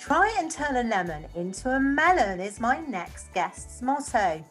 [0.00, 4.42] Try and turn a lemon into a melon is my next guest's motto.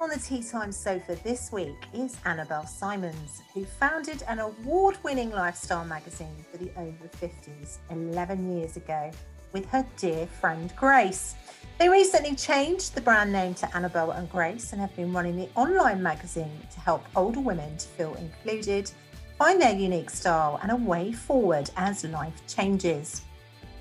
[0.00, 5.30] On the Tea Time sofa this week is Annabelle Simons, who founded an award winning
[5.30, 9.12] lifestyle magazine for the over 50s 11 years ago
[9.52, 11.36] with her dear friend Grace.
[11.78, 15.48] They recently changed the brand name to Annabelle and Grace and have been running the
[15.54, 18.90] online magazine to help older women to feel included,
[19.38, 23.22] find their unique style, and a way forward as life changes.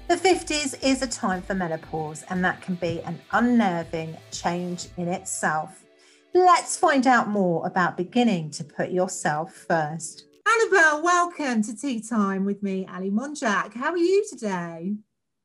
[0.08, 5.08] The 50s is a time for menopause, and that can be an unnerving change in
[5.08, 5.84] itself.
[6.36, 10.26] Let's find out more about beginning to put yourself first.
[10.48, 13.74] Annabelle, welcome to Tea Time with me, Ali Monjak.
[13.74, 14.94] How are you today?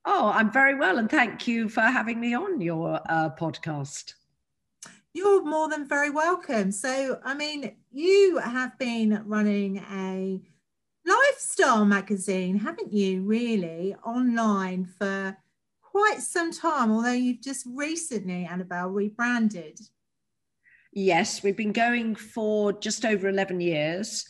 [0.05, 4.13] Oh, I'm very well, and thank you for having me on your uh, podcast.
[5.15, 6.71] You're more than very welcome.
[6.71, 10.50] So, I mean, you have been running a
[11.07, 15.37] lifestyle magazine, haven't you, really, online for
[15.83, 19.81] quite some time, although you've just recently, Annabelle, rebranded.
[20.93, 24.27] Yes, we've been going for just over 11 years.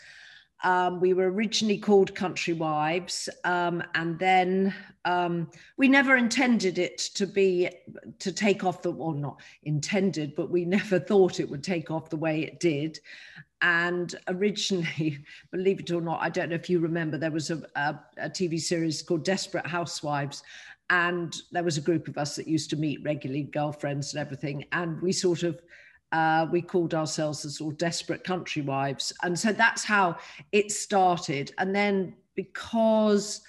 [0.62, 4.74] Um, we were originally called Country Wives, um, and then
[5.06, 7.70] um, we never intended it to be
[8.18, 12.10] to take off the well, not intended, but we never thought it would take off
[12.10, 12.98] the way it did.
[13.62, 15.18] And originally,
[15.50, 18.30] believe it or not, I don't know if you remember, there was a, a, a,
[18.30, 20.42] TV series called Desperate Housewives.
[20.88, 24.64] And there was a group of us that used to meet regularly, girlfriends and everything.
[24.72, 25.60] And we sort of,
[26.10, 29.12] uh, we called ourselves the sort of desperate country wives.
[29.22, 30.16] And so that's how
[30.50, 31.52] it started.
[31.58, 33.42] And then because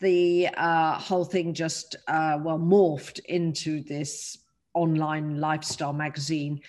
[0.00, 4.38] the uh, whole thing just, uh, well, morphed into this
[4.74, 6.60] online lifestyle magazine,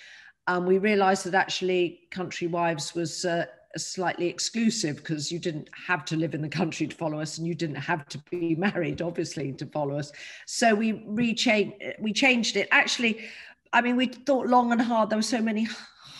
[0.47, 3.45] um, we realized that actually Country Wives was uh,
[3.77, 7.47] slightly exclusive because you didn't have to live in the country to follow us and
[7.47, 10.11] you didn't have to be married, obviously, to follow us.
[10.45, 12.67] So we rechanged, we changed it.
[12.71, 13.25] Actually,
[13.73, 15.09] I mean, we thought long and hard.
[15.09, 15.67] There were so many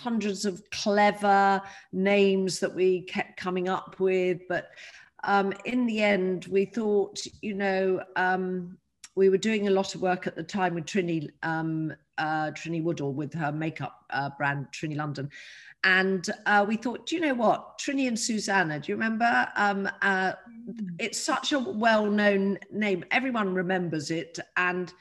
[0.05, 4.41] hundreds of clever names that we kept coming up with.
[4.49, 4.69] But
[5.23, 8.77] um, in the end, we thought, you know, um,
[9.15, 12.83] we were doing a lot of work at the time with Trinny um, uh, Trinny
[12.83, 15.29] Woodall with her makeup uh, brand, Trinny London.
[15.83, 17.77] And uh, we thought, do you know what?
[17.77, 19.47] Trinny and Susannah, do you remember?
[19.55, 20.33] Um, uh,
[20.97, 24.39] it's such a well known name, everyone remembers it.
[24.57, 24.91] And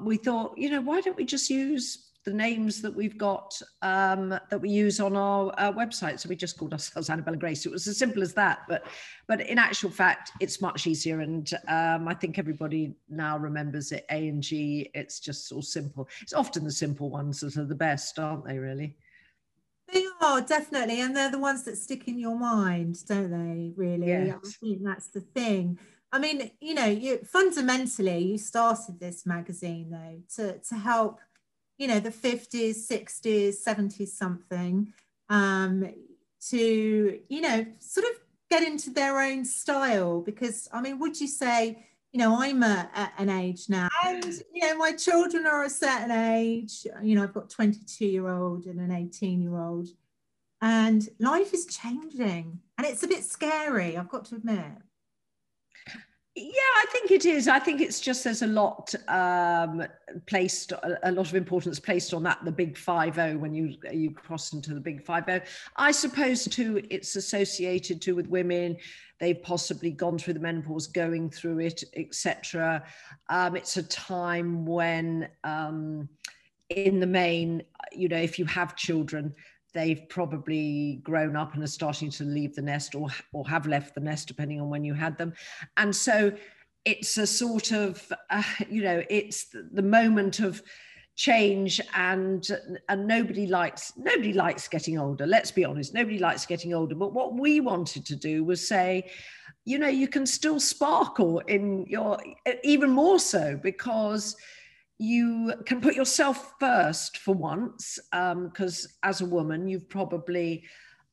[0.00, 4.28] we thought, you know, why don't we just use the names that we've got um,
[4.30, 6.20] that we use on our uh, website.
[6.20, 7.66] So we just called ourselves Annabelle and Grace.
[7.66, 8.60] It was as simple as that.
[8.68, 8.86] But
[9.26, 11.20] but in actual fact, it's much easier.
[11.20, 14.06] And um, I think everybody now remembers it.
[14.10, 14.90] A and G.
[14.94, 16.08] It's just so simple.
[16.20, 18.58] It's often the simple ones that are the best, aren't they?
[18.58, 18.96] Really.
[19.92, 23.72] They are definitely, and they're the ones that stick in your mind, don't they?
[23.76, 24.36] Really, yes.
[24.42, 25.78] I think that's the thing.
[26.12, 31.20] I mean, you know, you fundamentally you started this magazine though to to help
[31.78, 34.92] you know, the 50s, 60s, 70s something
[35.28, 35.88] um,
[36.48, 38.12] to, you know, sort of
[38.50, 40.20] get into their own style.
[40.20, 44.42] Because, I mean, would you say, you know, I'm a, at an age now, and
[44.52, 46.86] you know, my children are a certain age.
[47.02, 49.88] You know, I've got 22 year old and an 18 year old,
[50.60, 53.96] and life is changing, and it's a bit scary.
[53.96, 54.72] I've got to admit.
[56.34, 57.46] Yeah, I think it is.
[57.46, 59.84] I think it's just there's a lot um,
[60.26, 64.12] placed, a lot of importance placed on that, the big five zero when you you
[64.12, 65.42] cross into the big five zero.
[65.76, 68.78] I suppose too, it's associated too with women.
[69.20, 72.82] They've possibly gone through the menopause, going through it, etc.
[73.28, 76.08] Um, it's a time when, um,
[76.70, 77.62] in the main,
[77.92, 79.34] you know, if you have children,
[79.72, 83.94] they've probably grown up and are starting to leave the nest or, or have left
[83.94, 85.32] the nest, depending on when you had them.
[85.76, 86.32] And so
[86.84, 90.62] it's a sort of, uh, you know, it's the, moment of
[91.14, 92.48] change and
[92.88, 97.12] and nobody likes nobody likes getting older let's be honest nobody likes getting older but
[97.12, 99.06] what we wanted to do was say
[99.66, 102.18] you know you can still sparkle in your
[102.64, 104.36] even more so because
[105.02, 110.62] you can put yourself first for once, because um, as a woman, you've probably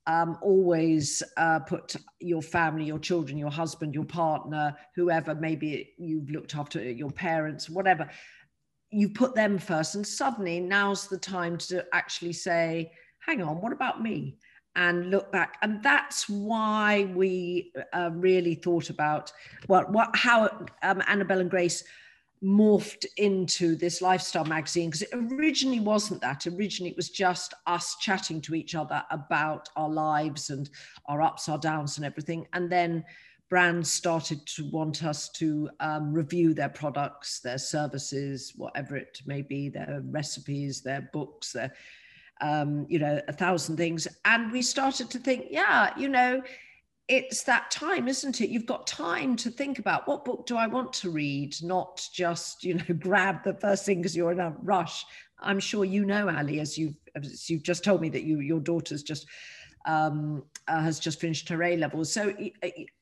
[0.05, 6.29] um, always uh, put your family, your children, your husband, your partner, whoever, maybe you've
[6.29, 8.07] looked after your parents, whatever,
[8.91, 9.95] you put them first.
[9.95, 12.91] And suddenly now's the time to actually say,
[13.25, 14.37] hang on, what about me?
[14.75, 19.33] and look back and that's why we uh, really thought about
[19.67, 20.47] well what how
[20.83, 21.83] um, annabelle and grace
[22.43, 26.47] morphed into this lifestyle magazine because it originally wasn't that.
[26.47, 30.69] Originally, it was just us chatting to each other about our lives and
[31.07, 32.47] our ups, our downs, and everything.
[32.53, 33.03] And then
[33.49, 39.41] brands started to want us to um, review their products, their services, whatever it may
[39.41, 41.73] be, their recipes, their books, their,
[42.41, 44.07] um, you know, a thousand things.
[44.23, 46.41] And we started to think, yeah, you know,
[47.09, 48.49] it's that time, isn't it?
[48.49, 52.63] You've got time to think about what book do I want to read, not just,
[52.63, 55.05] you know, grab the first thing because you're in a rush.
[55.41, 58.59] I'm sure you know, Ali, as you've, as you've just told me that you, your
[58.59, 59.25] daughter's just
[59.85, 62.11] um, uh, has just finished her A levels.
[62.11, 62.33] So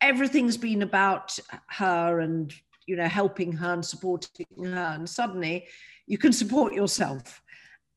[0.02, 1.38] everything's been about
[1.68, 2.54] her and
[2.86, 4.94] you know helping her and supporting her.
[4.96, 5.68] And suddenly,
[6.06, 7.42] you can support yourself,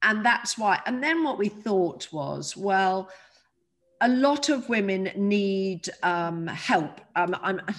[0.02, 0.80] and that's why.
[0.86, 3.10] And then what we thought was, well.
[4.02, 7.00] A lot of women need um, help.
[7.16, 7.36] Um,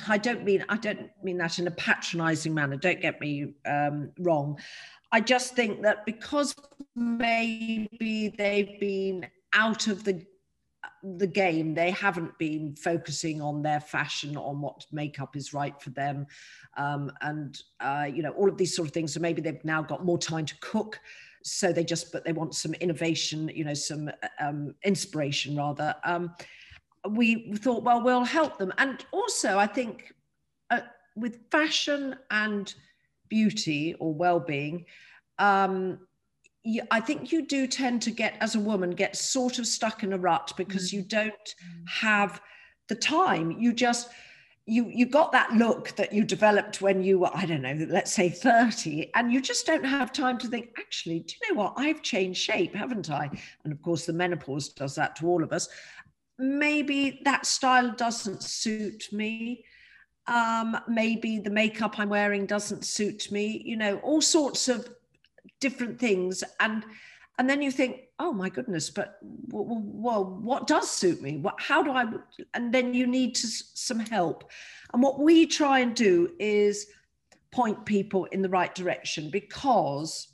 [0.07, 2.77] I don't mean I don't mean that in a patronising manner.
[2.77, 4.59] Don't get me um, wrong.
[5.11, 6.55] I just think that because
[6.95, 10.25] maybe they've been out of the
[11.03, 15.89] the game they haven't been focusing on their fashion on what makeup is right for
[15.91, 16.27] them
[16.77, 19.81] um, and uh, you know all of these sort of things so maybe they've now
[19.81, 20.99] got more time to cook
[21.43, 24.09] so they just but they want some innovation you know some
[24.39, 26.33] um, inspiration rather um,
[27.09, 30.13] we thought well we'll help them and also i think
[30.69, 30.81] uh,
[31.15, 32.75] with fashion and
[33.29, 34.85] beauty or well-being
[35.39, 35.99] um,
[36.63, 40.03] you, I think you do tend to get, as a woman, get sort of stuck
[40.03, 40.93] in a rut because mm.
[40.93, 41.55] you don't
[41.87, 42.41] have
[42.87, 43.51] the time.
[43.51, 44.09] You just,
[44.65, 48.13] you you got that look that you developed when you were, I don't know, let's
[48.13, 51.73] say 30, and you just don't have time to think, actually, do you know what?
[51.77, 53.29] I've changed shape, haven't I?
[53.63, 55.67] And of course, the menopause does that to all of us.
[56.37, 59.65] Maybe that style doesn't suit me.
[60.27, 64.87] Um, maybe the makeup I'm wearing doesn't suit me, you know, all sorts of
[65.59, 66.85] different things and
[67.37, 69.17] and then you think oh my goodness but
[69.49, 71.37] well, what does suit me?
[71.37, 72.05] What how do i
[72.53, 74.49] and then you need to, some help.
[74.93, 76.87] And what we try and do is
[77.51, 80.27] point people in the right direction because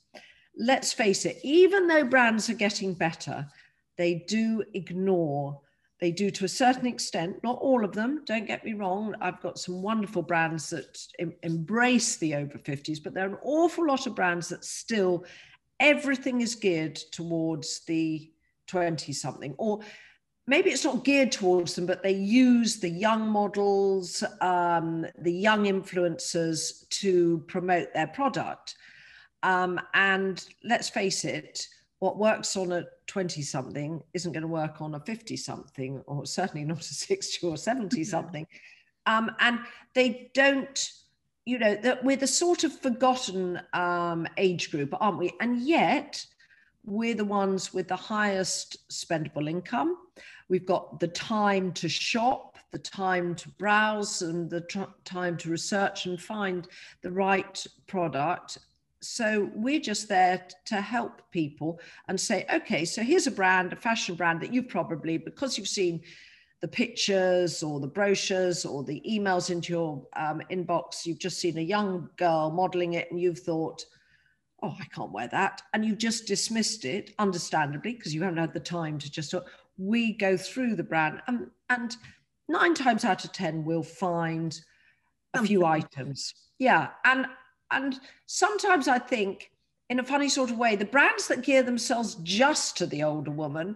[0.58, 3.46] let's face it even though brands are getting better
[3.98, 5.60] they do ignore
[6.00, 9.42] they do to a certain extent not all of them don't get me wrong i've
[9.42, 13.86] got some wonderful brands that em- embrace the over 50s but there are an awful
[13.86, 15.24] lot of brands that still
[15.80, 18.32] everything is geared towards the
[18.68, 19.80] 20 something or
[20.48, 25.66] maybe it's not geared towards them but they use the young models um, the young
[25.66, 28.76] influencers to promote their product.
[29.44, 31.68] Um, and let's face it
[32.00, 36.26] what works on a 20 something isn't going to work on a 50 something or
[36.26, 38.48] certainly not a 60 or 70 something
[39.06, 39.60] um, and
[39.94, 40.92] they don't
[41.48, 45.32] you know that we're the sort of forgotten um, age group aren't we?
[45.40, 46.26] And yet
[46.86, 49.98] we're the ones with the highest spendable income.
[50.50, 55.50] We've got the time to shop the time to browse and the tr- time to
[55.50, 56.68] research and find
[57.02, 58.58] the right product.
[59.02, 63.76] So we're just there to help people and say, okay, so here's a brand, a
[63.76, 66.02] fashion brand that you've probably, because you've seen
[66.62, 71.58] the pictures or the brochures or the emails into your um, inbox, you've just seen
[71.58, 73.86] a young girl modeling it and you've thought,
[74.64, 75.62] oh, I can't wear that.
[75.74, 79.36] And you've just dismissed it, understandably, because you haven't had the time to just,
[79.78, 81.96] we go through the brand and, and
[82.48, 84.60] nine times out of 10, we'll find
[85.36, 86.34] a few items.
[86.58, 86.90] Yeah.
[87.06, 87.28] And
[87.72, 89.52] and sometimes I think,
[89.90, 93.32] in a funny sort of way, the brands that gear themselves just to the older
[93.32, 93.76] woman,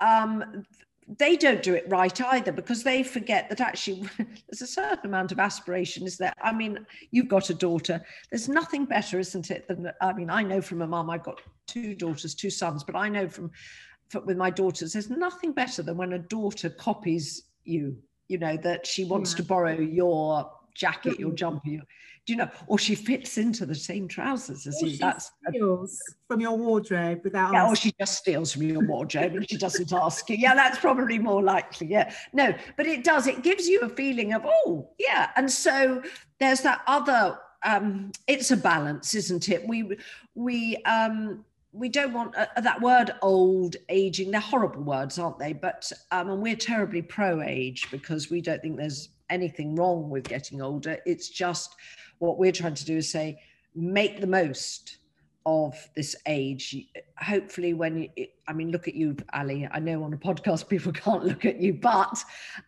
[0.00, 0.64] um,
[1.08, 5.32] they don't do it right either because they forget that actually there's a certain amount
[5.32, 6.32] of aspiration, is there?
[6.42, 8.04] I mean, you've got a daughter.
[8.30, 9.68] There's nothing better, isn't it?
[9.68, 12.96] Than I mean, I know from a mum, I've got two daughters, two sons, but
[12.96, 13.50] I know from,
[14.08, 17.96] from with my daughters, there's nothing better than when a daughter copies you.
[18.28, 19.36] You know that she wants yeah.
[19.36, 21.82] to borrow your jacket, your jumper, your,
[22.26, 24.96] do you know, or she fits into the same trousers as you.
[24.98, 27.52] That's steals a, from your wardrobe without.
[27.52, 27.72] Yeah, asking.
[27.72, 30.36] or she just steals from your wardrobe and she doesn't ask you.
[30.36, 31.86] Yeah, that's probably more likely.
[31.86, 33.28] Yeah, no, but it does.
[33.28, 36.02] It gives you a feeling of oh yeah, and so
[36.40, 37.38] there's that other.
[37.64, 39.66] Um, it's a balance, isn't it?
[39.66, 39.96] We
[40.34, 45.52] we um, we don't want uh, that word old aging they're horrible words aren't they
[45.52, 50.24] but um, and we're terribly pro age because we don't think there's anything wrong with
[50.24, 51.76] getting older it's just
[52.18, 53.38] what we're trying to do is say,
[53.74, 54.98] make the most
[55.44, 56.76] of this age.
[57.18, 59.68] Hopefully, when you, I mean, look at you, Ali.
[59.70, 62.22] I know on a podcast people can't look at you, but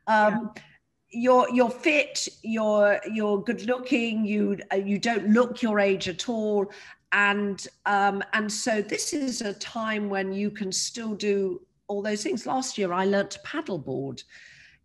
[0.07, 0.63] um, yeah.
[1.11, 4.25] you're you're fit, you're you're good looking.
[4.25, 6.71] You you don't look your age at all,
[7.13, 12.23] and um, and so this is a time when you can still do all those
[12.23, 12.47] things.
[12.47, 14.23] Last year, I learnt to paddleboard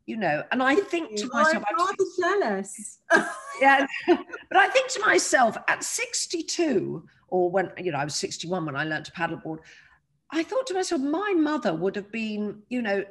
[0.05, 2.99] you know and i think to myself I'm rather jealous.
[3.61, 3.85] yeah
[4.49, 8.75] but i think to myself at 62 or when you know i was 61 when
[8.75, 9.59] i learned to paddleboard
[10.31, 13.03] i thought to myself my mother would have been you know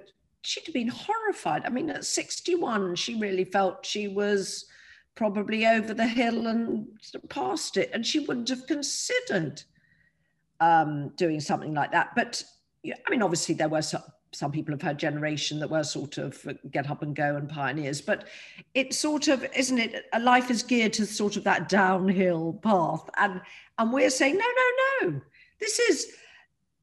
[0.43, 4.67] she'd have been horrified i mean at 61 she really felt she was
[5.15, 6.87] probably over the hill and
[7.29, 9.63] past it and she wouldn't have considered
[10.61, 12.43] um, doing something like that but
[12.87, 16.47] i mean obviously there were some some people of her generation that were sort of
[16.71, 18.29] get up and go and pioneers but
[18.75, 23.09] it's sort of isn't it a life is geared to sort of that downhill path.
[23.19, 23.41] And
[23.79, 25.21] and we're saying no no no.
[25.61, 26.15] This is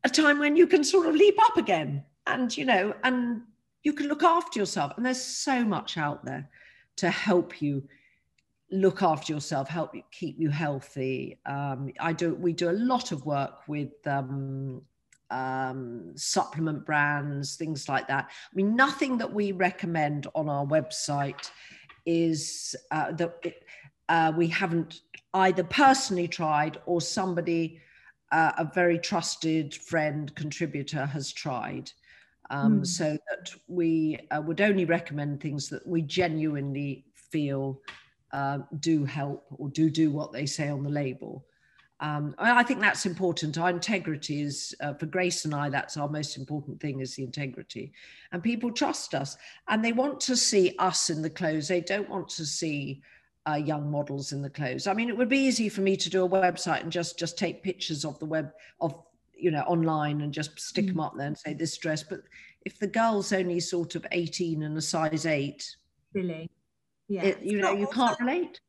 [0.04, 3.42] a time when you can sort of leap up again and you know and
[3.84, 4.94] you can look after yourself.
[4.98, 6.50] And there's so much out there
[6.98, 7.84] to help you
[8.72, 11.40] look after yourself help you keep you healthy.
[11.46, 14.82] Um, i do we do a lot of work with um,
[15.32, 18.26] um, supplement brands, things like that.
[18.30, 21.50] I mean, nothing that we recommend on our website
[22.06, 23.64] is uh, that it,
[24.10, 25.02] uh, we haven't
[25.34, 27.80] either personally tried or somebody,
[28.32, 31.92] uh, a very trusted friend, contributor has tried.
[32.52, 32.88] Um, mm.
[32.88, 37.80] So that we uh, would only recommend things that we genuinely feel
[38.32, 41.46] uh, do help or do do what they say on the label.
[42.02, 43.58] Um, I think that's important.
[43.58, 47.24] Our integrity is, uh, for Grace and I, that's our most important thing is the
[47.24, 47.92] integrity.
[48.32, 49.36] And people trust us
[49.68, 51.68] and they want to see us in the clothes.
[51.68, 53.02] They don't want to see
[53.50, 54.88] uh, young models in the clothes.
[54.88, 57.38] I mean, it would be easy for me to do a website and just just
[57.38, 58.96] take pictures of the web of
[59.34, 60.90] you know online and just stick mm.
[60.90, 62.04] them up there and say this dress.
[62.04, 62.22] But
[62.66, 65.66] if the girl's only sort of 18 and a size eight,
[66.14, 66.50] really,
[67.08, 68.60] yeah, it, you know, you can't relate.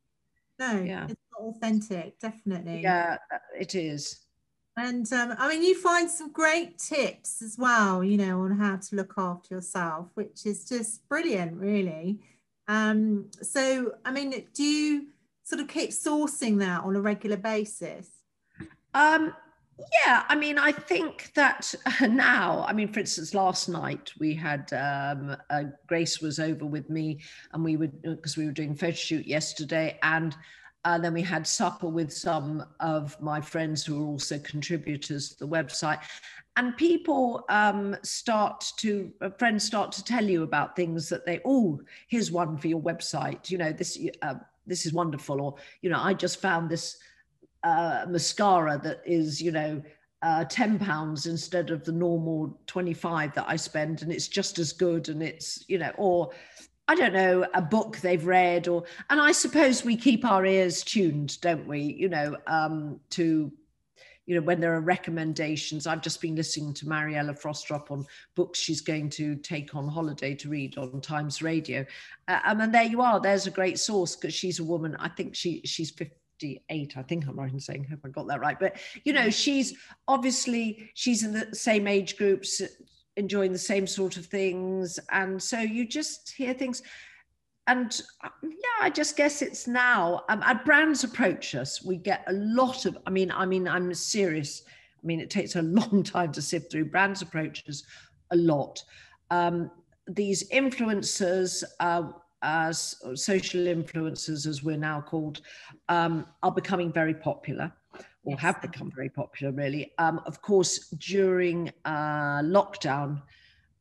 [0.57, 1.07] No, yeah
[1.41, 2.81] authentic, definitely.
[2.81, 3.17] Yeah,
[3.59, 4.19] it is.
[4.77, 8.77] And um, I mean, you find some great tips as well, you know, on how
[8.77, 12.21] to look after yourself, which is just brilliant, really.
[12.67, 15.07] Um, so, I mean, do you
[15.43, 18.07] sort of keep sourcing that on a regular basis?
[18.93, 19.33] Um,
[20.05, 24.71] yeah, I mean, I think that now, I mean, for instance, last night we had
[24.73, 27.19] um, uh, Grace was over with me,
[27.53, 30.35] and we would because we were doing photo shoot yesterday, and
[30.85, 35.39] and then we had supper with some of my friends who are also contributors to
[35.39, 35.99] the website.
[36.57, 41.39] And people um, start to, uh, friends start to tell you about things that they,
[41.45, 43.49] oh, here's one for your website.
[43.49, 44.35] You know, this, uh,
[44.65, 45.39] this is wonderful.
[45.39, 46.97] Or, you know, I just found this
[47.63, 49.81] uh, mascara that is, you know,
[50.23, 54.71] uh, 10 pounds instead of the normal 25 that I spend and it's just as
[54.71, 56.29] good and it's you know or
[56.87, 60.83] I don't know, a book they've read, or and I suppose we keep our ears
[60.83, 61.79] tuned, don't we?
[61.79, 63.51] You know, um, to
[64.25, 65.87] you know when there are recommendations.
[65.87, 70.35] I've just been listening to Mariella Frostrup on books she's going to take on holiday
[70.35, 71.85] to read on Times Radio,
[72.27, 73.19] uh, and then there you are.
[73.19, 74.95] There's a great source because she's a woman.
[74.99, 78.39] I think she she's 58 i think i'm right in saying hope i got that
[78.39, 79.75] right but you know she's
[80.07, 82.63] obviously she's in the same age groups
[83.17, 84.99] enjoying the same sort of things.
[85.11, 86.81] And so you just hear things.
[87.67, 91.83] And uh, yeah i just guess it's now um, our brands approach us.
[91.83, 94.63] We get a lot of i mean i mean i'm serious.
[95.01, 96.85] I mean it takes a long time to sift through.
[96.85, 97.85] Brands approaches
[98.31, 98.83] a lot.
[99.29, 99.69] Um,
[100.07, 105.41] these influencers uh, as social influencers as we're now called
[105.89, 107.71] um, are becoming very popular
[108.23, 109.91] or have become very popular, really.
[109.97, 113.21] Um, of course, during uh, lockdown,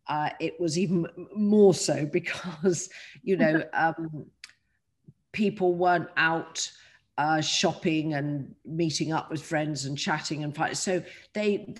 [0.09, 2.89] uh, it was even more so because,
[3.23, 4.27] you know, um,
[5.33, 6.71] people weren't out
[7.19, 10.75] uh, shopping and meeting up with friends and chatting and fighting.
[10.75, 11.03] So
[11.35, 11.75] they,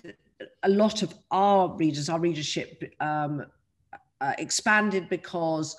[0.63, 3.45] a lot of our readers, our readership um,
[4.21, 5.75] uh, expanded because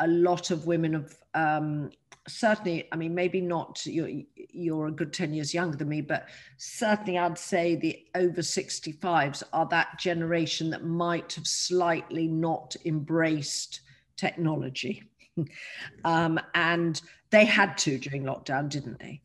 [0.00, 1.90] a lot of women have um,
[2.28, 6.28] certainly, I mean, maybe not, you're, you're a good 10 years younger than me, but
[6.56, 13.80] certainly I'd say the over 65s are that generation that might have slightly not embraced
[14.16, 15.02] technology.
[16.04, 19.20] um, and they had to during lockdown, didn't they?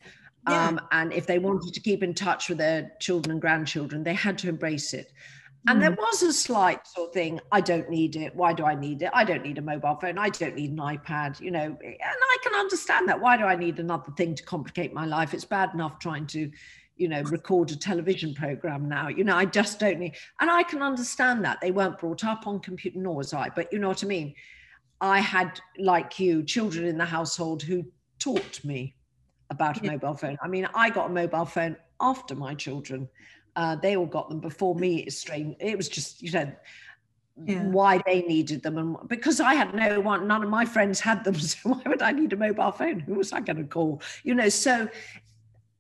[0.50, 0.68] Yeah.
[0.68, 4.14] Um, and if they wanted to keep in touch with their children and grandchildren, they
[4.14, 5.12] had to embrace it.
[5.68, 5.98] And there mm.
[5.98, 8.36] was a slight sort of thing, I don't need it.
[8.36, 9.12] Why do I need it?
[9.14, 10.18] I don't need a mobile phone.
[10.18, 11.64] I don't need an iPad, you know.
[11.64, 13.20] And I can understand that.
[13.20, 15.34] Why do I need another thing to complicate my life?
[15.34, 16.52] It's bad enough trying to,
[16.98, 19.08] you know, record a television program now.
[19.08, 20.16] You know, I just don't need.
[20.42, 21.62] And I can understand that.
[21.62, 23.50] They weren't brought up on computer, nor was I.
[23.50, 24.36] But you know what I mean?
[25.00, 27.86] I had, like you, children in the household who
[28.20, 28.96] taught me
[29.50, 30.38] about a mobile phone.
[30.42, 33.08] I mean, I got a mobile phone after my children
[33.56, 34.98] uh, they all got them before me.
[35.04, 35.56] It's strange.
[35.60, 36.52] It was just, you know,
[37.46, 37.64] yeah.
[37.64, 41.24] why they needed them and because i had no one none of my friends had
[41.24, 44.02] them so why would i need a mobile phone who was i going to call
[44.24, 44.88] you know so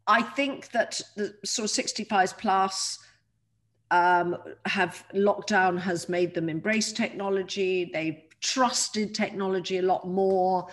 [0.07, 2.99] i think that the sort of 65 plus
[3.91, 10.67] um, have lockdown has made them embrace technology they've trusted technology a lot more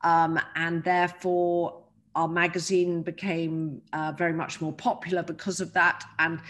[0.00, 1.81] um, and therefore
[2.14, 6.04] our magazine became uh, very much more popular because of that.
[6.18, 6.40] And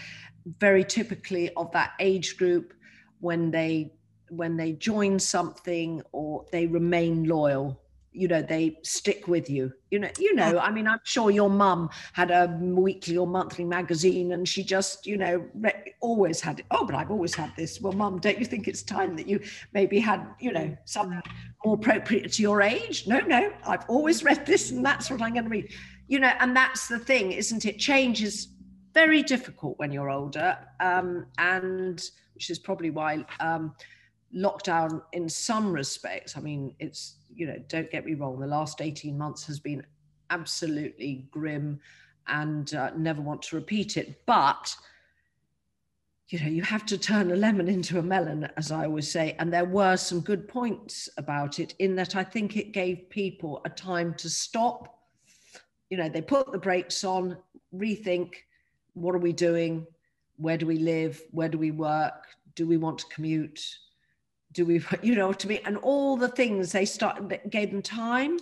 [0.59, 2.73] very typically of that age group
[3.19, 3.93] when they
[4.29, 7.79] when they join something or they remain loyal
[8.13, 9.73] you know they stick with you.
[9.91, 13.63] You know you know i mean i'm sure your mum had a weekly or monthly
[13.63, 16.65] magazine and she just you know re- always had it.
[16.71, 17.79] Oh but i've always had this.
[17.81, 19.39] Well mum don't you think it's time that you
[19.73, 21.21] maybe had you know something
[21.65, 23.07] more appropriate to your age?
[23.07, 25.71] No no i've always read this and that's what i'm going to read.
[26.07, 27.77] You know and that's the thing isn't it?
[27.77, 28.47] Change is
[28.93, 32.01] very difficult when you're older um, and
[32.35, 33.75] which is probably why um,
[34.35, 36.37] lockdown in some respects.
[36.37, 39.85] I mean it's you know don't get me wrong the last 18 months has been
[40.29, 41.79] absolutely grim
[42.27, 44.21] and uh, never want to repeat it.
[44.25, 44.75] But
[46.29, 49.35] you know you have to turn a lemon into a melon as i always say.
[49.39, 53.61] And there were some good points about it in that i think it gave people
[53.65, 54.99] a time to stop.
[55.89, 57.37] You know they put the brakes on
[57.75, 58.33] rethink
[58.93, 59.87] what are we doing?
[60.37, 61.21] Where do we live?
[61.31, 62.27] Where do we work?
[62.55, 63.59] Do we want to commute
[64.53, 67.81] do we you know to me and all the things they start that gave them
[67.81, 68.37] time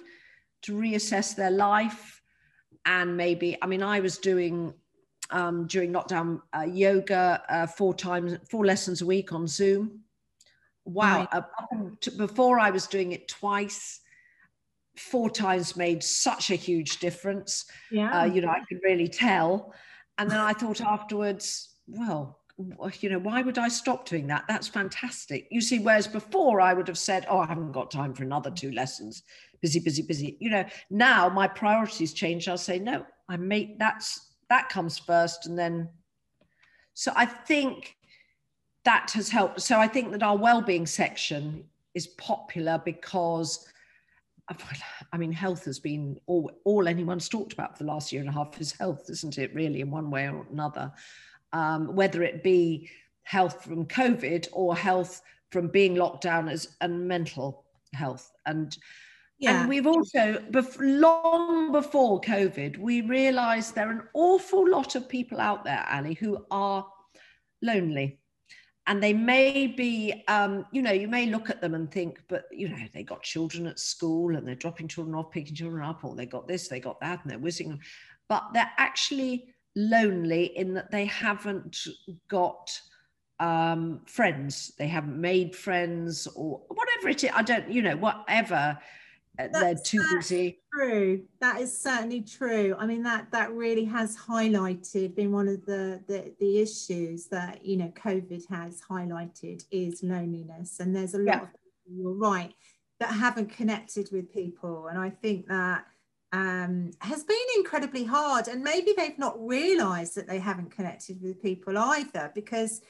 [0.63, 2.21] to reassess their life.
[2.85, 4.73] And maybe i mean i was doing
[5.29, 10.01] um, during lockdown uh, yoga uh, four times four lessons a week on zoom.
[10.83, 11.43] Wow right.
[11.43, 13.99] uh, before i was doing it twice
[14.97, 17.65] four times made such a huge difference.
[17.91, 18.21] Yeah.
[18.21, 19.73] Uh, you know i could really tell.
[20.17, 24.45] And then i thought afterwards well you know, why would I stop doing that?
[24.47, 25.47] That's fantastic.
[25.51, 28.51] You see, whereas before I would have said, oh, I haven't got time for another
[28.51, 29.23] two lessons,
[29.61, 30.37] busy, busy, busy.
[30.39, 32.47] You know, now my priorities change.
[32.47, 35.45] I'll say, no, I make that's that comes first.
[35.45, 35.89] And then,
[36.93, 37.95] so I think
[38.83, 39.61] that has helped.
[39.61, 43.65] So I think that our well-being section is popular because
[45.13, 48.29] I mean, health has been all, all anyone's talked about for the last year and
[48.29, 50.91] a half is health, isn't it, really, in one way or another?
[51.53, 52.89] Um, whether it be
[53.23, 58.31] health from COVID or health from being locked down as and mental health.
[58.45, 58.75] And
[59.39, 59.61] yeah.
[59.61, 65.09] and we've also bef- long before COVID, we realised there are an awful lot of
[65.09, 66.87] people out there, Ali, who are
[67.61, 68.19] lonely.
[68.87, 72.45] And they may be, um, you know, you may look at them and think, but
[72.51, 76.03] you know, they got children at school and they're dropping children off, picking children up,
[76.03, 77.79] or they got this, they got that, and they're whizzing.
[78.27, 81.77] But they're actually lonely in that they haven't
[82.27, 82.79] got
[83.39, 87.31] um, friends, they haven't made friends, or whatever it is.
[87.33, 88.77] I don't, you know, whatever.
[89.39, 90.59] Uh, That's they're too busy.
[90.73, 91.23] True.
[91.39, 92.75] That is certainly true.
[92.77, 97.65] I mean, that that really has highlighted been one of the, the the issues that
[97.65, 101.41] you know COVID has highlighted is loneliness, and there's a lot yeah.
[101.41, 102.53] of people, you're right
[102.99, 105.85] that haven't connected with people, and I think that
[106.33, 108.47] um, has been incredibly hard.
[108.47, 112.81] And maybe they've not realized that they haven't connected with people either because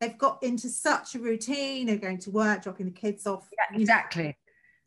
[0.00, 3.48] they've got into such a routine of going to work, dropping the kids off.
[3.52, 4.36] Yeah, exactly.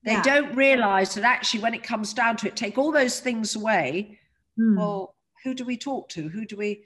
[0.06, 0.24] They yeah.
[0.24, 4.20] don't realize that actually, when it comes down to it, take all those things away.
[4.58, 4.78] Hmm.
[4.78, 6.28] Well, who do we talk to?
[6.28, 6.84] Who do we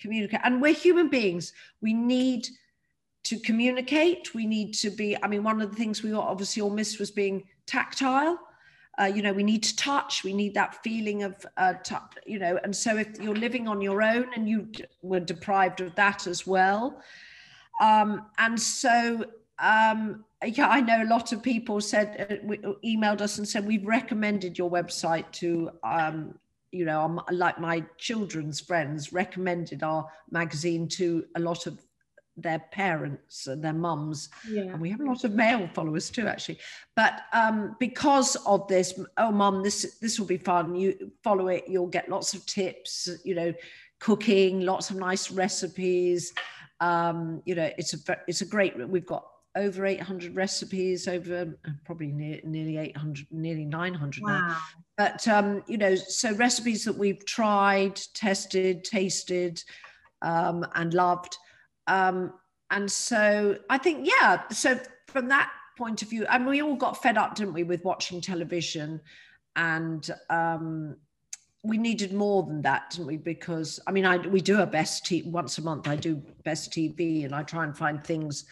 [0.00, 0.40] communicate?
[0.44, 1.52] And we're human beings.
[1.82, 2.48] We need
[3.24, 4.34] to communicate.
[4.34, 7.10] We need to be, I mean, one of the things we obviously all missed was
[7.10, 8.38] being tactile
[9.00, 11.74] uh, you know, we need to touch, we need that feeling of, uh,
[12.26, 14.68] you know, and so if you're living on your own and you
[15.02, 17.02] were deprived of that as well.
[17.80, 19.24] Um, and so,
[19.58, 23.86] um, yeah, I know a lot of people said, uh, emailed us and said, we've
[23.86, 26.38] recommended your website to, um,
[26.70, 31.83] you know, like my children's friends recommended our magazine to a lot of
[32.36, 34.28] their parents and their mums.
[34.48, 34.62] Yeah.
[34.62, 36.58] And we have a lot of male followers too, actually.
[36.96, 40.74] But um, because of this, oh, mum, this this will be fun.
[40.74, 43.08] You follow it, you'll get lots of tips.
[43.24, 43.54] You know,
[44.00, 46.32] cooking, lots of nice recipes.
[46.80, 48.76] Um, you know, it's a it's a great.
[48.88, 54.48] We've got over 800 recipes, over uh, probably near, nearly 800, nearly 900 wow.
[54.48, 54.58] now.
[54.96, 59.62] But um, you know, so recipes that we've tried, tested, tasted,
[60.22, 61.36] um, and loved
[61.86, 62.32] um,
[62.70, 67.02] and so I think, yeah, so from that point of view, and we all got
[67.02, 69.00] fed up, didn't we, with watching television
[69.56, 70.96] and um,
[71.62, 73.16] we needed more than that, didn't we?
[73.16, 75.88] Because I mean, I we do a best t- once a month.
[75.88, 78.44] I do best TV, and I try and find things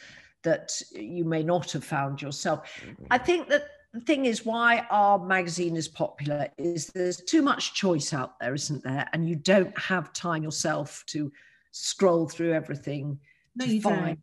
[0.43, 2.83] that you may not have found yourself.
[3.11, 7.75] I think that the thing is why our magazine is popular is there's too much
[7.75, 9.09] choice out there, isn't there?
[9.13, 11.31] And you don't have time yourself to
[11.73, 13.19] scroll through everything.
[13.57, 14.19] No, you find, don't.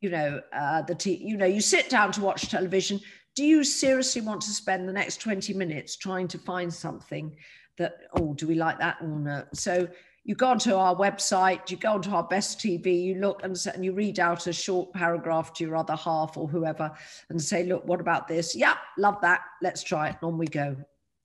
[0.00, 3.00] You know, uh, the t- you know, you sit down to watch television.
[3.34, 7.36] Do you seriously want to spend the next 20 minutes trying to find something
[7.78, 9.44] that, oh, do we like that or no?
[9.52, 9.88] So
[10.26, 13.84] you go onto our website, you go onto our best TV, you look and, and
[13.84, 16.90] you read out a short paragraph to your other half or whoever
[17.30, 18.56] and say, look, what about this?
[18.56, 19.42] Yeah, love that.
[19.62, 20.16] Let's try it.
[20.20, 20.76] And on we go.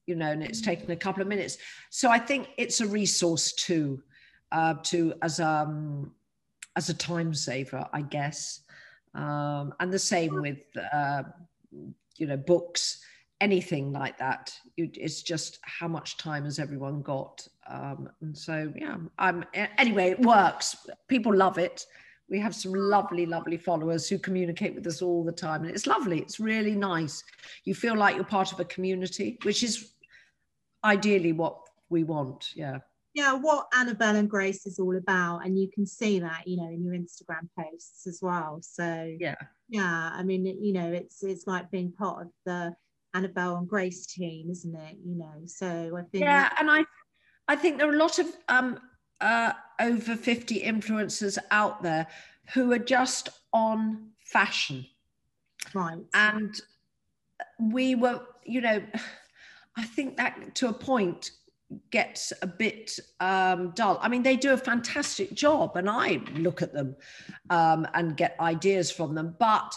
[0.05, 1.57] You know, and it's taken a couple of minutes.
[1.89, 4.03] So I think it's a resource too,
[4.51, 6.11] uh, to as um
[6.75, 8.61] as a time saver, I guess.
[9.13, 10.59] Um, and the same with
[10.93, 11.23] uh,
[12.17, 13.01] you know books
[13.41, 14.55] anything like that.
[14.77, 17.45] It's just how much time has everyone got?
[17.67, 20.87] Um, and so, yeah, I'm, anyway, it works.
[21.07, 21.85] People love it.
[22.29, 25.63] We have some lovely, lovely followers who communicate with us all the time.
[25.63, 26.19] And it's lovely.
[26.19, 27.23] It's really nice.
[27.65, 29.91] You feel like you're part of a community, which is
[30.83, 31.57] ideally what
[31.89, 32.51] we want.
[32.55, 32.77] Yeah.
[33.13, 35.45] Yeah, what Annabelle and Grace is all about.
[35.45, 38.59] And you can see that, you know, in your Instagram posts as well.
[38.61, 39.35] So yeah.
[39.69, 40.11] Yeah.
[40.13, 42.75] I mean, you know, it's it's like being part of the
[43.13, 44.97] Annabelle and Grace team, isn't it?
[45.05, 46.85] You know, so I think yeah, and I
[47.47, 48.79] I think there are a lot of um,
[49.19, 52.07] uh, over fifty influencers out there
[52.53, 54.85] who are just on fashion,
[55.73, 55.99] right?
[56.13, 56.59] And
[57.59, 58.81] we were, you know,
[59.77, 61.31] I think that to a point
[61.91, 63.99] gets a bit um, dull.
[64.01, 66.95] I mean, they do a fantastic job, and I look at them
[67.49, 69.75] um, and get ideas from them, but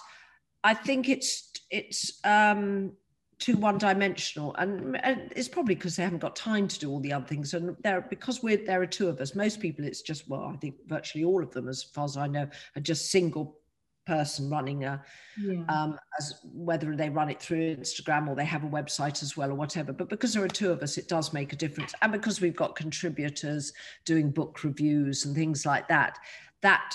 [0.62, 2.92] I think it's it's um,
[3.38, 7.00] too one dimensional and, and, it's probably because they haven't got time to do all
[7.00, 10.02] the other things and there because we're there are two of us most people it's
[10.02, 13.11] just well i think virtually all of them as far as i know are just
[13.11, 13.59] single
[14.07, 15.03] person running a
[15.40, 15.64] yeah.
[15.69, 19.51] um, as whether they run it through instagram or they have a website as well
[19.51, 22.12] or whatever but because there are two of us it does make a difference and
[22.12, 23.73] because we've got contributors
[24.05, 26.19] doing book reviews and things like that
[26.61, 26.95] that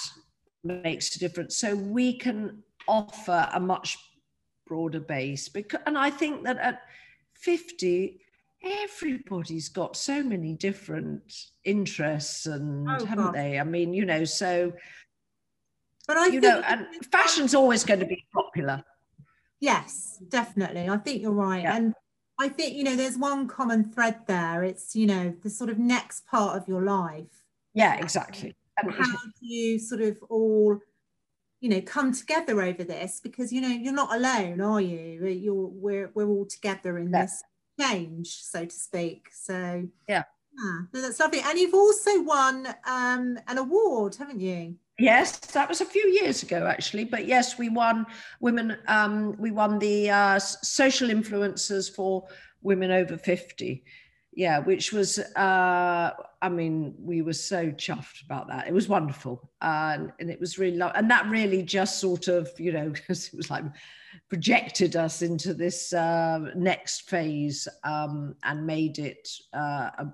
[0.63, 3.97] makes a difference so we can offer a much
[4.67, 6.81] broader base because and i think that at
[7.33, 8.19] 50
[8.61, 11.21] everybody's got so many different
[11.63, 13.35] interests and oh, haven't God.
[13.35, 14.73] they i mean you know so
[16.09, 18.83] but i you know and fashion's always going to be popular.
[19.61, 20.89] Yes definitely.
[20.89, 21.61] I think you're right.
[21.61, 21.75] Yeah.
[21.75, 21.93] and
[22.39, 24.63] i think you know there's one common thread there.
[24.63, 27.43] It's you know the sort of next part of your life.
[27.75, 28.55] Yeah exactly.
[28.81, 30.79] And how do you sort of all
[31.61, 33.19] you know come together over this?
[33.21, 35.27] Because you know you're not alone are you?
[35.27, 37.21] You're we're we're all together in yeah.
[37.21, 37.43] this
[37.79, 39.27] change so to speak.
[39.31, 40.23] So yeah.
[40.57, 41.41] yeah that's lovely.
[41.45, 46.43] And you've also won um an award haven't you yes that was a few years
[46.43, 48.05] ago actually but yes we won
[48.39, 52.27] women um we won the uh, social influencers for
[52.61, 53.83] women over 50
[54.39, 58.67] yeah, which was, uh, I mean, we were so chuffed about that.
[58.67, 59.51] It was wonderful.
[59.61, 62.93] Uh, and, and it was really, lo- and that really just sort of, you know,
[63.09, 63.65] it was like
[64.29, 70.13] projected us into this uh, next phase um, and made it, uh, a,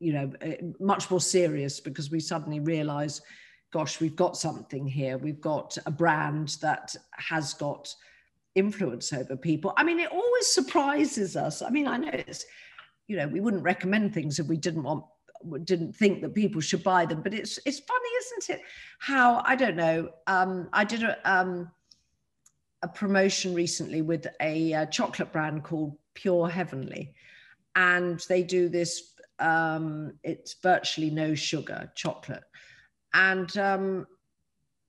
[0.00, 0.32] you know,
[0.80, 3.22] much more serious because we suddenly realized,
[3.70, 5.18] gosh, we've got something here.
[5.18, 7.94] We've got a brand that has got
[8.54, 9.72] influence over people.
[9.76, 11.62] I mean, it always surprises us.
[11.62, 12.44] I mean, I know it's,
[13.06, 15.04] you know, we wouldn't recommend things if we didn't want
[15.64, 17.22] didn't think that people should buy them.
[17.22, 18.62] But it's it's funny, isn't it?
[18.98, 20.10] How I don't know.
[20.26, 21.70] Um, I did a um,
[22.82, 27.14] a promotion recently with a, a, chocolate brand called Pure Heavenly,
[27.76, 29.14] and they do this.
[29.40, 32.42] Um, it's virtually no sugar chocolate,
[33.14, 34.06] and um,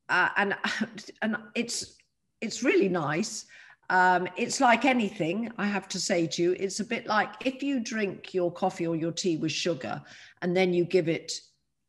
[0.09, 0.55] uh, and
[1.21, 1.97] and it's
[2.41, 3.45] it's really nice.
[3.91, 7.63] Um, it's like anything, I have to say to you, it's a bit like if
[7.63, 9.99] you drink your coffee or your tea with sugar
[10.43, 11.33] and then you give it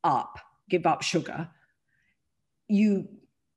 [0.03, 0.39] up,
[0.71, 1.47] give up sugar,
[2.69, 3.07] you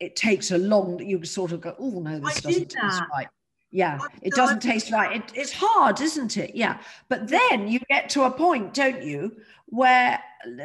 [0.01, 3.27] it takes a long you sort of go, oh no, this I doesn't taste right.
[3.75, 5.17] Yeah, it doesn't taste right.
[5.17, 6.53] It, it's hard, isn't it?
[6.53, 6.77] Yeah.
[7.09, 10.19] But then you get to a point, don't you, where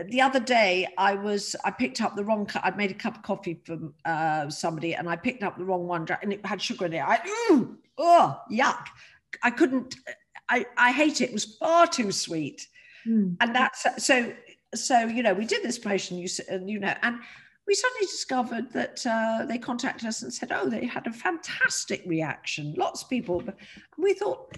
[0.05, 2.67] the other day I was, I picked up the wrong, cup.
[2.67, 5.87] I'd made a cup of coffee for uh, somebody and I picked up the wrong
[5.87, 7.03] one and it had sugar in it.
[7.03, 7.17] I,
[7.51, 8.85] mm, oh, yuck.
[9.43, 9.97] I couldn't,
[10.51, 11.31] I, I hate it.
[11.31, 12.67] It was far too sweet.
[13.07, 13.39] Mm.
[13.41, 14.35] And that's, so,
[14.75, 17.21] so, you know, we did this promotion, you, and, you know, and
[17.69, 22.03] we suddenly discovered that uh, they contacted us and said, oh, they had a fantastic
[22.07, 22.75] reaction.
[22.79, 23.45] Lots of people.
[23.99, 24.57] we thought,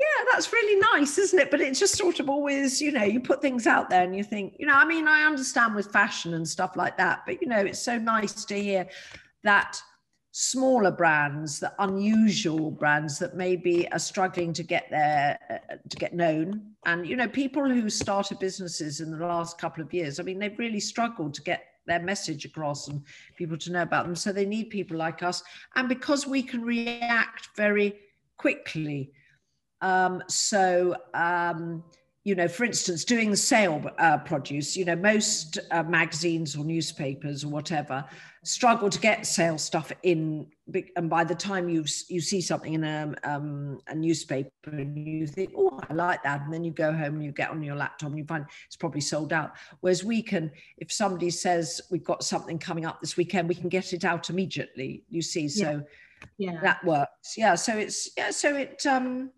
[0.00, 1.52] yeah, that's really nice, isn't it?
[1.52, 4.24] But it's just sort of always, you know, you put things out there and you
[4.24, 7.46] think, you know, I mean, I understand with fashion and stuff like that, but, you
[7.46, 8.88] know, it's so nice to hear
[9.44, 9.80] that
[10.32, 16.12] smaller brands, the unusual brands that maybe are struggling to get there, uh, to get
[16.12, 16.72] known.
[16.86, 20.40] And, you know, people who started businesses in the last couple of years, I mean,
[20.40, 23.02] they've really struggled to get their message across and
[23.36, 24.14] people to know about them.
[24.14, 25.42] So they need people like us.
[25.74, 27.98] And because we can react very
[28.36, 29.12] quickly.
[29.80, 31.82] Um, so, um,
[32.24, 37.44] you know, for instance, doing sale uh, produce, you know, most uh, magazines or newspapers
[37.44, 38.04] or whatever
[38.44, 40.46] struggle to get sale stuff in.
[40.96, 45.26] And by the time you you see something in a, um, a newspaper and you
[45.26, 46.42] think, oh, I like that.
[46.42, 48.76] And then you go home and you get on your laptop and you find it's
[48.76, 49.52] probably sold out.
[49.80, 53.68] Whereas we can, if somebody says we've got something coming up this weekend, we can
[53.68, 55.48] get it out immediately, you see.
[55.48, 55.82] So
[56.36, 56.52] yeah.
[56.52, 56.60] yeah.
[56.60, 57.34] that works.
[57.36, 57.54] Yeah.
[57.54, 59.30] So it's, yeah, so it, um,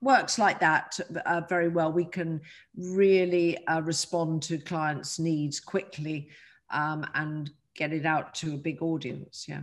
[0.00, 1.92] works like that uh, very well.
[1.92, 2.40] We can
[2.76, 6.28] really uh, respond to clients' needs quickly
[6.70, 9.46] um, and get it out to a big audience.
[9.48, 9.62] Yeah.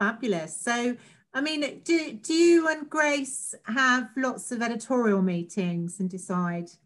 [0.00, 0.58] Fabulous.
[0.60, 0.96] So,
[1.34, 6.70] I mean, do, do you and Grace have lots of editorial meetings and decide?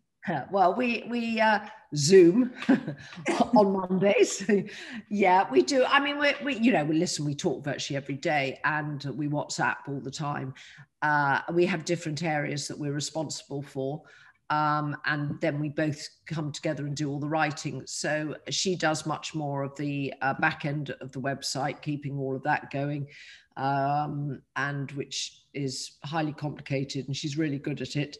[0.50, 1.60] Well, we we uh,
[1.94, 2.50] Zoom
[3.54, 4.44] on Mondays.
[5.08, 5.84] yeah, we do.
[5.84, 7.24] I mean, we we you know we listen.
[7.24, 10.52] We talk virtually every day, and we WhatsApp all the time.
[11.00, 14.02] Uh, we have different areas that we're responsible for.
[14.48, 17.82] Um, and then we both come together and do all the writing.
[17.86, 22.36] So she does much more of the uh, back end of the website, keeping all
[22.36, 23.08] of that going,
[23.56, 28.18] um, and which is highly complicated, and she's really good at it.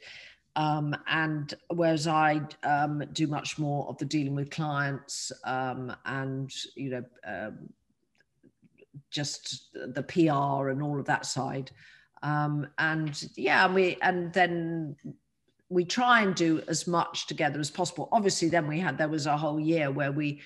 [0.57, 6.51] Um, and whereas I um, do much more of the dealing with clients um, and
[6.75, 7.69] you know um,
[9.11, 11.71] just the PR and all of that side.
[12.23, 14.97] And yeah, we and then
[15.69, 18.09] we try and do as much together as possible.
[18.13, 20.41] Obviously, then we had there was a whole year where we,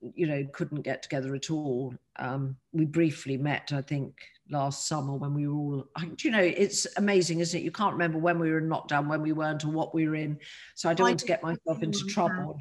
[0.00, 1.94] you know, couldn't get together at all.
[2.16, 4.16] Um, we briefly met, I think,
[4.50, 5.88] last summer when we were all.
[6.22, 7.64] You know, it's amazing, isn't it?
[7.64, 10.16] You can't remember when we were in lockdown, when we weren't, or what we were
[10.16, 10.38] in.
[10.74, 12.58] So I don't I want to get myself into trouble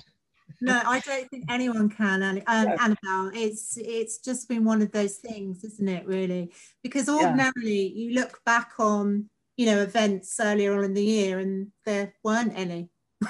[0.61, 3.31] no, I don't think anyone can, um, Annabelle.
[3.33, 6.05] It's it's just been one of those things, isn't it?
[6.07, 7.95] Really, because ordinarily yeah.
[7.95, 12.53] you look back on you know events earlier on in the year, and there weren't
[12.55, 12.89] any.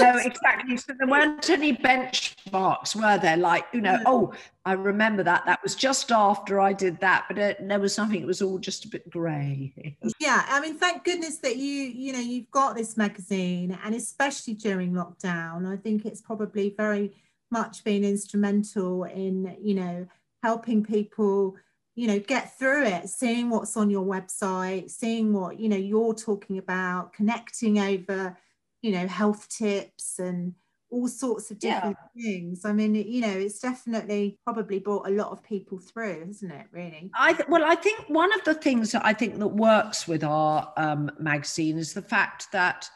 [0.00, 0.76] No, exactly.
[0.76, 3.36] So there weren't any benchmarks, were there?
[3.36, 4.32] Like, you know, oh,
[4.64, 5.44] I remember that.
[5.46, 8.20] That was just after I did that, but it, there was something.
[8.20, 9.96] It was all just a bit grey.
[10.20, 14.54] yeah, I mean, thank goodness that you, you know, you've got this magazine, and especially
[14.54, 17.12] during lockdown, I think it's probably very
[17.50, 20.06] much been instrumental in, you know,
[20.42, 21.56] helping people
[21.94, 26.14] you know get through it seeing what's on your website seeing what you know you're
[26.14, 28.36] talking about connecting over
[28.82, 30.54] you know health tips and
[30.90, 32.32] all sorts of different yeah.
[32.32, 36.50] things i mean you know it's definitely probably brought a lot of people through isn't
[36.50, 39.48] it really i th- well i think one of the things that i think that
[39.48, 42.88] works with our um, magazine is the fact that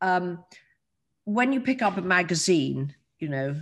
[0.00, 0.42] um,
[1.24, 3.54] when you pick up a magazine you know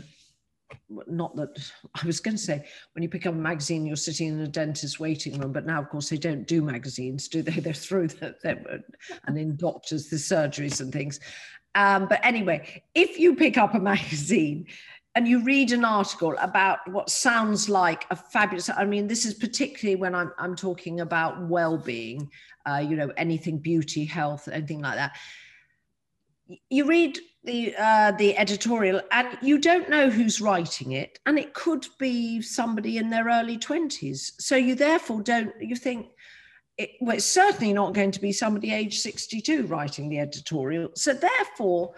[1.07, 1.71] not that
[2.03, 4.49] I was going to say when you pick up a magazine, you're sitting in a
[4.49, 7.53] dentist's waiting room, but now, of course, they don't do magazines, do they?
[7.61, 8.35] They're through the,
[9.27, 11.21] and in doctors, the surgeries and things.
[11.75, 14.67] Um, but anyway, if you pick up a magazine
[15.15, 19.35] and you read an article about what sounds like a fabulous, I mean, this is
[19.35, 22.31] particularly when I'm, I'm talking about well being,
[22.67, 25.17] uh, you know, anything beauty, health, anything like that.
[26.69, 31.55] You read the uh, the editorial and you don't know who's writing it and it
[31.55, 36.07] could be somebody in their early 20s so you therefore don't you think
[36.79, 40.91] it, well, it's certainly not going to be somebody age 62 writing the editorial.
[40.95, 41.95] So therefore,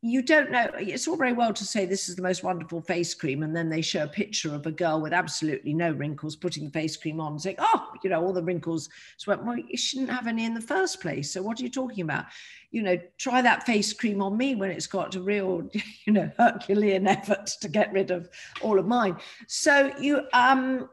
[0.00, 0.70] you don't know.
[0.78, 3.68] It's all very well to say this is the most wonderful face cream, and then
[3.68, 7.20] they show a picture of a girl with absolutely no wrinkles putting the face cream
[7.20, 10.54] on, saying, "Oh, you know, all the wrinkles." So, well, you shouldn't have any in
[10.54, 11.32] the first place.
[11.32, 12.26] So, what are you talking about?
[12.70, 15.68] You know, try that face cream on me when it's got a real,
[16.04, 18.28] you know, Herculean effort to get rid of
[18.60, 19.16] all of mine.
[19.48, 20.90] So, you, um,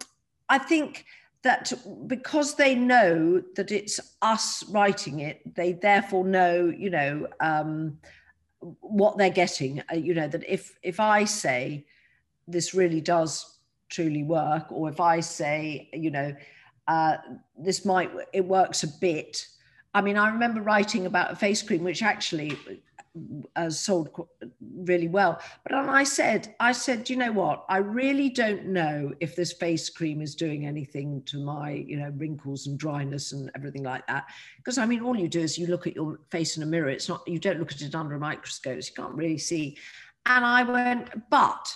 [0.49, 1.05] I think
[1.43, 1.71] that
[2.07, 7.99] because they know that it's us writing it, they therefore know, you know, um,
[8.81, 9.81] what they're getting.
[9.91, 11.85] Uh, you know that if if I say
[12.47, 16.35] this really does truly work, or if I say, you know,
[16.87, 17.17] uh,
[17.57, 19.47] this might it works a bit.
[19.93, 22.57] I mean, I remember writing about a face cream, which actually
[23.55, 24.09] uh, sold
[24.75, 25.39] really well.
[25.63, 27.65] But I said, I said, you know what?
[27.69, 32.11] I really don't know if this face cream is doing anything to my, you know,
[32.17, 34.25] wrinkles and dryness and everything like that.
[34.57, 36.89] Because I mean, all you do is you look at your face in a mirror.
[36.89, 38.81] It's not, you don't look at it under a microscope.
[38.83, 39.77] So you can't really see.
[40.25, 41.73] And I went, but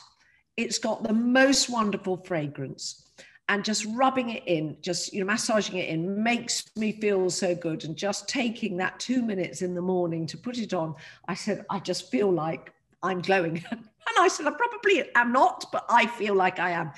[0.57, 3.05] it's got the most wonderful fragrance
[3.49, 7.55] and just rubbing it in, just you know, massaging it in makes me feel so
[7.55, 7.83] good.
[7.83, 10.95] And just taking that two minutes in the morning to put it on,
[11.27, 13.63] I said, I just feel like I'm glowing.
[13.71, 13.81] and
[14.19, 16.91] I said, I probably am not, but I feel like I am.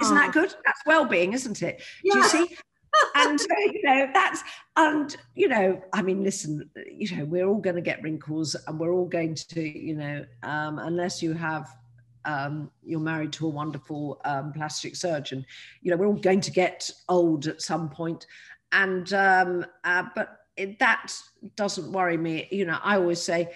[0.00, 0.54] Isn't that good?
[0.64, 1.82] That's well-being, isn't it?
[2.02, 2.14] Yeah.
[2.14, 2.56] Do you see?
[3.14, 4.42] and you know that's
[4.76, 8.80] and you know i mean listen you know we're all going to get wrinkles and
[8.80, 11.76] we're all going to you know um, unless you have
[12.24, 15.44] um, you're married to a wonderful um, plastic surgeon.
[15.82, 18.26] You know, we're all going to get old at some point,
[18.72, 21.12] and um, uh, but it, that
[21.56, 22.48] doesn't worry me.
[22.50, 23.50] You know, I always say.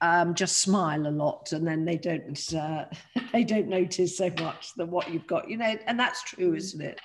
[0.00, 2.86] Um, just smile a lot, and then they don't uh,
[3.34, 6.80] they don't notice so much that what you've got, you know, and that's true, isn't
[6.80, 6.98] it?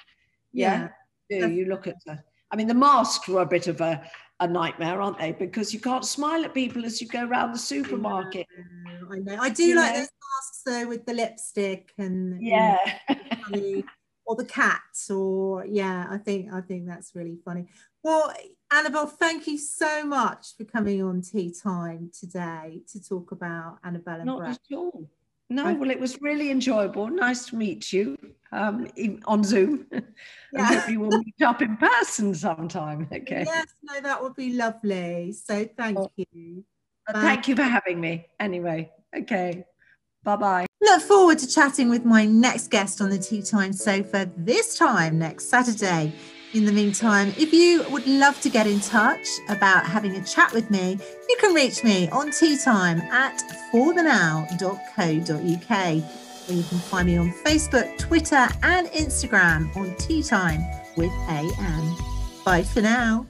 [0.54, 0.88] Yeah,
[1.30, 1.48] yeah.
[1.48, 2.24] you look at the.
[2.50, 4.10] I mean, the masks were a bit of a
[4.42, 5.32] a nightmare, aren't they?
[5.32, 8.48] Because you can't smile at people as you go around the supermarket.
[8.86, 9.01] Know.
[9.12, 9.38] I, know.
[9.40, 10.00] I do you like know?
[10.00, 12.78] those masks though with the lipstick and yeah,
[14.26, 16.08] or the cats, or yeah.
[16.10, 17.68] I think I think that's really funny.
[18.04, 18.34] Well,
[18.72, 24.16] Annabelle, thank you so much for coming on Tea Time today to talk about Annabelle
[24.16, 24.60] and Not Brett.
[24.72, 25.08] at all.
[25.52, 27.10] No, well, it was really enjoyable.
[27.10, 28.18] Nice to meet you
[28.52, 28.88] um,
[29.26, 29.86] on Zoom.
[30.54, 30.64] Yeah.
[30.64, 33.08] I hope you will meet up in person sometime.
[33.14, 33.46] Okay.
[33.46, 35.32] Yes, no, that would be lovely.
[35.32, 36.12] So thank oh.
[36.18, 36.66] you.
[37.12, 38.28] Thank you for having me.
[38.40, 39.66] Anyway, okay.
[40.24, 40.66] Bye bye.
[40.82, 45.20] Look forward to chatting with my next guest on the Tea Time sofa this time
[45.20, 46.14] next Saturday.
[46.54, 50.52] In the meantime, if you would love to get in touch about having a chat
[50.54, 56.04] with me, you can reach me on teatime at forthenow.co.uk.
[56.50, 60.62] Or you can find me on Facebook, Twitter, and Instagram on Tea Time
[60.98, 61.96] with AM.
[62.44, 63.26] Bye for now.